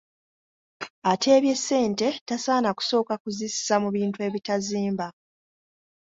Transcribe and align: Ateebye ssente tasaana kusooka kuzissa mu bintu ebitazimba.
Ateebye 1.11 1.53
ssente 1.59 2.07
tasaana 2.27 2.69
kusooka 2.77 3.13
kuzissa 3.23 3.75
mu 3.83 3.89
bintu 3.95 4.17
ebitazimba. 4.27 5.07